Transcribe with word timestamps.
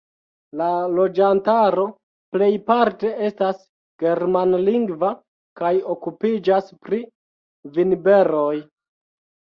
La 0.59 0.67
loĝantaro 0.99 1.83
plejparte 2.35 3.11
estas 3.27 3.61
germanlingva 4.05 5.13
kaj 5.61 5.71
okupiĝas 5.95 6.75
pri 6.87 7.03
vinberoj. 7.79 8.53